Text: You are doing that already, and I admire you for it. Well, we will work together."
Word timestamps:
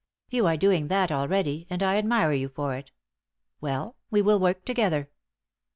You 0.31 0.47
are 0.47 0.57
doing 0.57 0.87
that 0.87 1.11
already, 1.11 1.67
and 1.69 1.83
I 1.83 1.97
admire 1.97 2.33
you 2.33 2.49
for 2.49 2.75
it. 2.75 2.89
Well, 3.59 3.97
we 4.09 4.23
will 4.23 4.39
work 4.39 4.65
together." 4.65 5.11